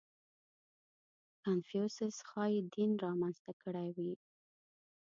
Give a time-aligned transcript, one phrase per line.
[1.43, 4.13] •کنفوسیوس ښایي دین را منځته کړی وي.